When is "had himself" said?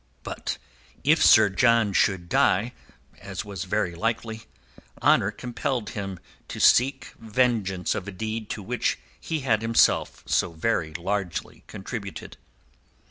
9.41-10.23